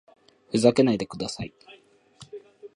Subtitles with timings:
[0.49, 1.53] ふざけないでください